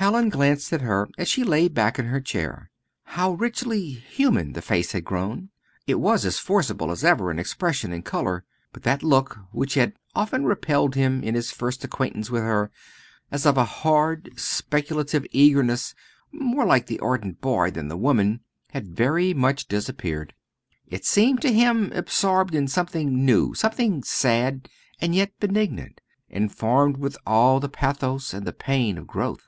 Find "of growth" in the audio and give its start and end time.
28.96-29.46